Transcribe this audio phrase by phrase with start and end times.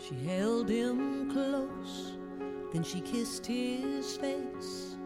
[0.00, 2.16] She held him close,
[2.72, 4.96] then she kissed his face.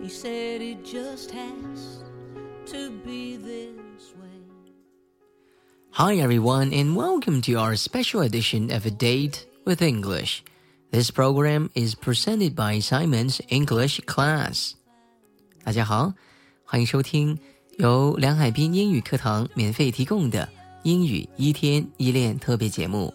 [0.00, 2.04] He said it just has
[2.66, 4.28] to be this way.
[5.90, 10.42] Hi, everyone, and welcome to our special edition of A Date with English.
[10.92, 14.74] This program is presented by Simon's English Class.
[15.64, 16.14] 大家好，
[16.64, 17.38] 欢迎收听
[17.78, 20.48] 由梁海滨英语课堂免费提供的
[20.84, 23.12] 英语一天一练特别节目。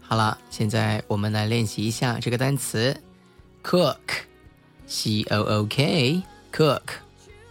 [0.07, 2.95] 好了，现在我们来练习一下这个单词
[3.63, 6.81] cook，c o o k，cook，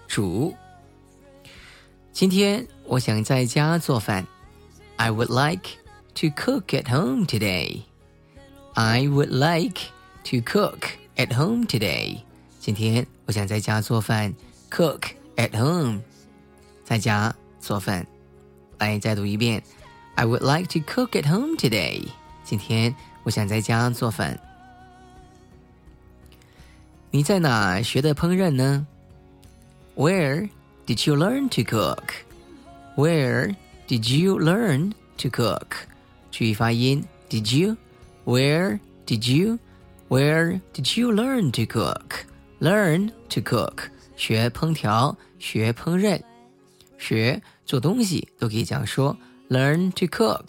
[0.06, 0.54] 煮。
[2.12, 4.26] 今天我想在家做饭。
[4.96, 5.70] I would like
[6.14, 7.82] to cook at home today.
[8.74, 9.80] I would like
[10.24, 12.18] to cook at home today.
[12.60, 14.34] 今天我想在家做饭，
[14.70, 15.00] cook
[15.36, 16.00] at home，
[16.84, 18.06] 在家做饭。
[18.78, 19.62] 来，再读一遍。
[20.14, 22.06] I would like to cook at home today.
[22.47, 24.39] 今天我想在家做饭。
[27.11, 28.87] 你在哪学的烹饪呢
[29.97, 30.47] ？Where
[30.85, 32.03] did you learn to cook?
[32.95, 33.53] Where
[33.85, 35.65] did you learn to cook?
[36.31, 37.75] 注意发音，Did you?
[38.23, 39.59] Where did you?
[40.07, 42.27] Where did you learn to cook?
[42.61, 46.21] Learn to cook，学烹调，学烹饪，
[46.97, 49.17] 学做东西都可以这样说。
[49.49, 50.45] Learn to cook.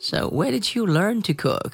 [0.00, 1.72] So where did you learn to cook?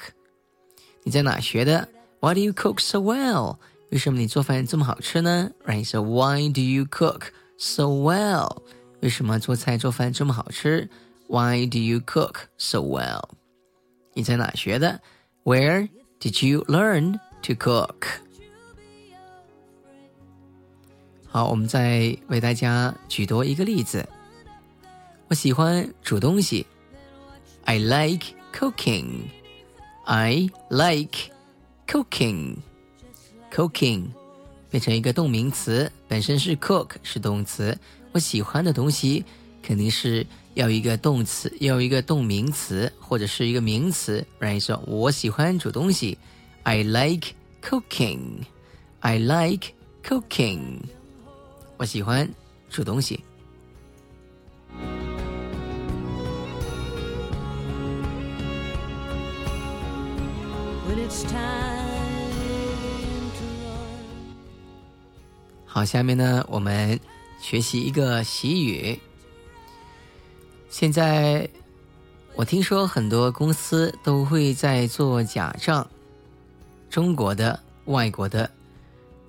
[1.05, 1.89] 你在哪学的？
[2.21, 3.57] Why do you cook so well?
[3.91, 5.51] 为什么你做饭这么好吃呢？
[5.65, 5.85] Right?
[5.85, 8.63] So why do you cook so well?
[9.01, 10.91] 为什么做菜做饭这么好吃？
[11.29, 13.23] Why do you cook so well?
[14.15, 15.01] 你在哪学的？
[15.45, 15.89] Where
[16.21, 17.95] did you learn to cook?
[21.29, 24.07] 好，我们再为大家举多一个例子。
[25.29, 26.67] 我喜欢煮东西。
[27.66, 29.30] I like cooking.
[30.06, 31.32] I like
[31.88, 32.58] cooking.
[33.52, 34.08] Cooking
[34.70, 37.78] 变成一个动名词，本身是 cook 是动词。
[38.12, 39.24] 我喜欢的东西
[39.62, 40.26] 肯定是
[40.56, 46.18] 要一个动词，要一个动名词或者是一个名词不然说我喜欢煮东西。
[46.64, 48.44] I like cooking.
[49.00, 50.80] I like cooking.
[51.78, 52.30] 我喜欢
[52.70, 53.20] 煮东西。
[65.66, 67.00] 好，下面呢，我们
[67.42, 69.00] 学习一个习语。
[70.70, 71.50] 现在
[72.36, 75.88] 我听说很多公司都会在做假账，
[76.90, 78.50] 中国的、外国的、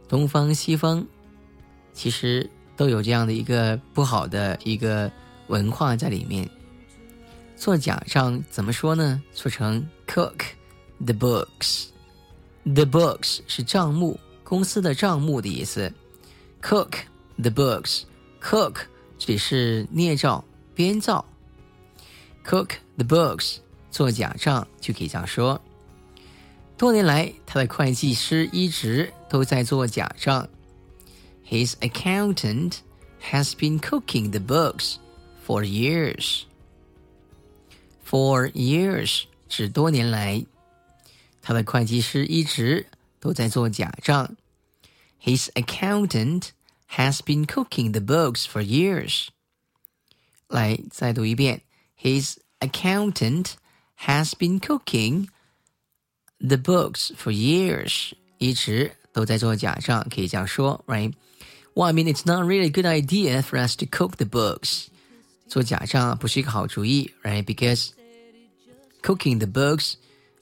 [0.06, 1.06] 东方、西方，
[1.94, 5.10] 其实都有这样的一个不好的一个
[5.46, 6.48] 文化在里面。
[7.56, 9.22] 做假账怎么说呢？
[9.34, 10.34] 说成 cook
[10.99, 15.91] the books。The books 是账目，公司的账目的意思。
[16.61, 16.99] Cook
[17.37, 18.75] the books，cook
[19.17, 20.43] 这里是捏造、
[20.75, 21.25] 编造。
[22.45, 23.57] Cook the books
[23.89, 25.59] 做假账就可以这样说。
[26.77, 30.47] 多年来，他的会计师一直都在做假账。
[31.45, 32.75] His accountant
[33.31, 34.95] has been cooking the books
[35.45, 36.43] for years.
[38.05, 40.45] For years 指多年来，
[41.43, 42.85] 他的会计师一直
[43.19, 44.35] 都在做假账。
[45.21, 46.49] His accountant
[46.95, 49.27] has been cooking the books for years.
[50.47, 51.61] 来，再读一遍。
[52.01, 53.53] His accountant
[54.05, 55.27] has been cooking
[56.39, 58.13] the books for years.
[58.37, 61.13] 一直都在做假账，可以这样说，right?
[61.75, 64.87] Well, I mean, it's not really a good idea for us to cook the books.
[65.47, 67.43] 做假账不是一个好主意，right?
[67.43, 67.89] Because
[69.01, 69.95] cooking the books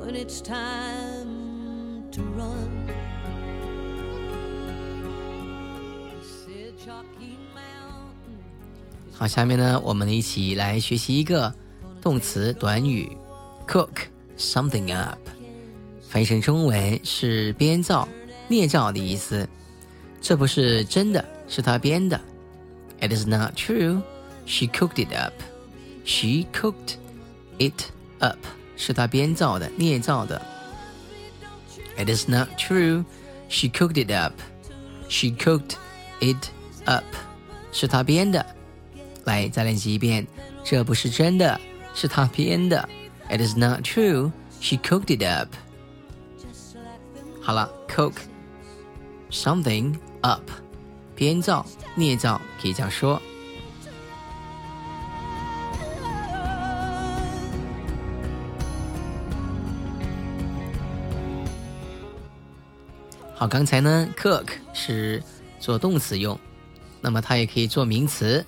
[0.00, 2.68] when it's time to run
[9.12, 11.54] 好，下面呢，我们一起来学习一个
[12.02, 13.16] 动词短语
[13.68, 13.90] ，cook
[14.36, 15.20] something up，
[16.08, 18.08] 翻译成中文是编造、
[18.48, 19.48] 捏造的意思。
[20.20, 22.20] 这不是真的，是他编的。
[23.00, 24.02] It is not true.
[24.45, 25.33] She cooked it up.
[26.05, 26.95] She cooked
[27.59, 27.83] it
[28.19, 28.39] up，
[28.75, 30.41] 是他编造的、捏造的。
[31.97, 33.05] It is not true.
[33.49, 34.33] She cooked it up.
[35.07, 35.75] She cooked
[36.19, 36.47] it
[36.85, 37.03] up，
[37.71, 38.45] 是他编的。
[39.25, 40.25] 来，再练习一遍。
[40.63, 41.59] 这不是真的，
[41.93, 42.87] 是他编的。
[43.29, 44.31] It is not true.
[44.61, 45.49] She cooked it up.
[47.41, 48.13] 好了，cook
[49.31, 50.43] something up，
[51.15, 51.65] 编造、
[51.95, 53.21] 捏造，可以这样说。
[63.44, 65.22] 好，刚才呢，cook 是
[65.60, 66.40] 做动词用，
[67.02, 68.42] 那么它也可以做名词。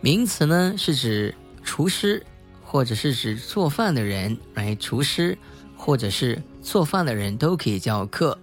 [0.00, 2.24] 名词呢是指厨师，
[2.62, 5.36] 或者是指做饭的人，来厨师
[5.76, 8.38] 或者是做饭的人都可以叫 cook。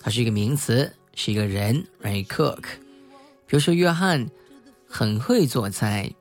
[0.00, 2.62] 它是一个名词，是一个人来 cook。
[3.46, 4.28] 比如说约翰
[4.88, 6.12] 很会做菜，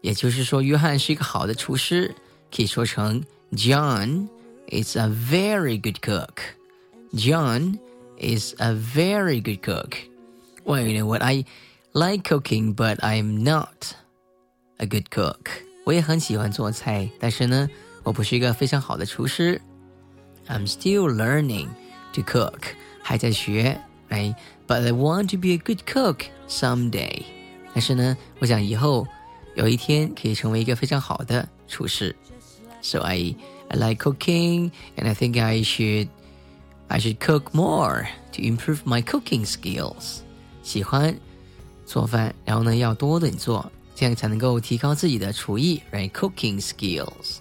[0.00, 2.12] 也就是说约翰是一个好的厨师，
[2.52, 3.22] 可以说成
[3.52, 4.26] John
[4.72, 6.32] is a very good cook。
[7.13, 7.79] John
[8.17, 9.97] is a very good cook.
[10.63, 11.21] Well, you know what?
[11.21, 11.45] I
[11.93, 13.95] like cooking, but I'm not
[14.77, 15.49] a good cook.
[15.85, 17.67] 我也很喜欢做菜，但是呢，
[18.03, 19.59] 我不是一个非常好的厨师。
[20.47, 21.69] I'm still learning
[22.13, 22.61] to cook，
[23.01, 23.79] 还在学，
[24.09, 24.35] right?
[24.67, 27.23] But I want to be a good cook someday.
[27.73, 29.07] 但是呢，我想以后
[29.55, 32.15] 有一天可以成为一个非常好的厨师。
[32.81, 33.35] So I
[33.69, 36.09] I like cooking, and I think I should
[36.88, 40.20] I should cook more to improve my cooking skills.
[40.62, 41.18] 喜欢
[41.84, 46.10] 做饭，然后呢要多点做，这样才能够提高自己的厨艺，right?
[46.10, 47.38] Cooking skills.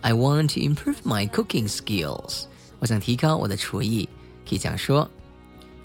[0.00, 2.44] I want to improve my cooking skills.
[2.78, 4.08] 我想提高我的厨艺，
[4.48, 5.08] 可以这样说。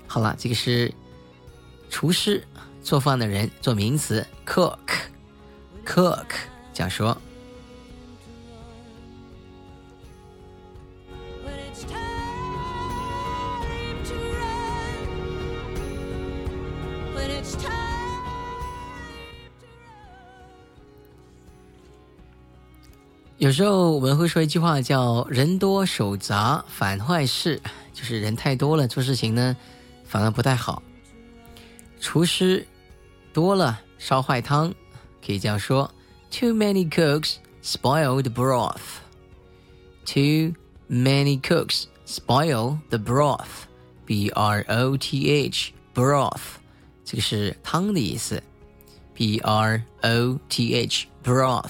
[0.08, 0.94] 好了，这个是
[1.90, 2.46] 厨师，
[2.82, 6.26] 做饭的人，做名词，cook，cook，
[6.74, 7.18] 这样说。
[23.46, 27.62] 有时候我们会说一句话叫“人多手杂，反坏事”，
[27.94, 29.56] 就是人太多了，做事情呢
[30.04, 30.82] 反而不太好。
[32.00, 32.66] 厨师
[33.32, 34.74] 多了烧坏汤，
[35.24, 35.94] 可以这样说
[36.32, 38.80] ：“Too many cooks spoil the broth.”
[40.08, 40.56] Too
[40.90, 43.68] many cooks spoil the broth.
[44.08, 46.42] B R O T H broth，
[47.04, 48.42] 这个是汤的意思。
[49.14, 51.70] B R O T H broth。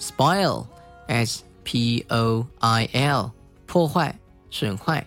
[0.00, 0.64] spoil
[1.09, 3.31] s p o i l
[3.65, 4.17] 破坏、
[4.49, 5.05] 损坏。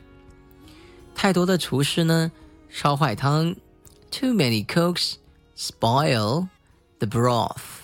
[1.14, 2.30] 太多的厨师呢，
[2.68, 3.54] 烧坏汤。
[4.11, 5.14] Too many cooks
[5.56, 6.49] spoil
[6.99, 7.82] the broth。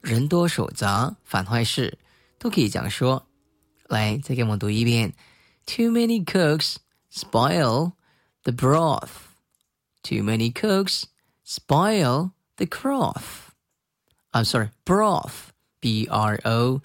[0.00, 1.98] 人多手杂，反坏事，
[2.38, 3.26] 都可以这样说。
[3.88, 5.14] 来，再给我们读一遍。
[5.66, 6.76] Too many cooks
[7.12, 7.92] spoil
[8.42, 9.30] the broth.
[10.02, 11.04] Too many cooks
[11.46, 13.52] spoil the broth.
[14.32, 15.50] I'm sorry, broth.
[15.80, 16.84] B R O T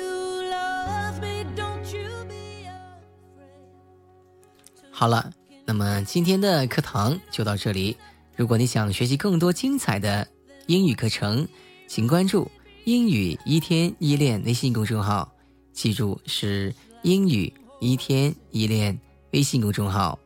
[5.00, 5.32] 好了，
[5.64, 7.96] 那么今天的课堂就到这里。
[8.34, 10.26] 如果你想学习更多精彩的
[10.66, 11.46] 英语课程，
[11.86, 12.50] 请关注“
[12.84, 15.30] 英语一天一练”微信公众号，
[15.72, 18.98] 记住是“英语一天一练”
[19.32, 20.18] 微信公众号，“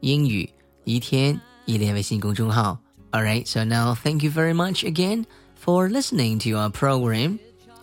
[0.00, 0.48] 英语
[0.84, 2.78] 一天一练”微信公众号。
[3.12, 7.38] All right, so now thank you very much again for listening to our program.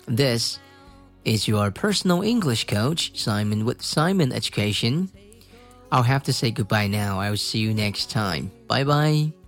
[0.07, 0.57] This
[1.23, 5.09] is your personal English coach, Simon with Simon Education.
[5.94, 7.20] I'll have to say goodbye now.
[7.20, 8.50] I'll see you next time.
[8.66, 9.43] Bye bye.